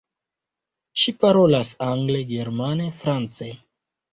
Ŝi 1.01 1.13
parolas 1.25 1.75
angle, 1.89 2.25
germane, 2.35 2.89
france. 3.05 3.53